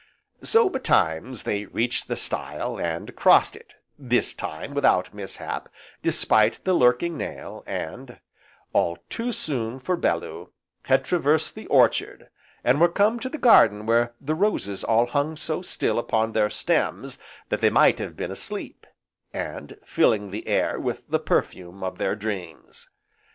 [0.41, 5.69] So, betimes, they reached the stile, and crossed it, this time without mishap,
[6.01, 8.19] despite the lurking nail and,
[8.73, 10.51] all too soon for Bellew,
[10.85, 12.31] had traversed the orchard,
[12.63, 16.49] and were come to the garden where the roses all hung so still upon their
[16.49, 18.87] stems that they might have been asleep,
[19.31, 22.89] and filling the air with the perfume of their dreams.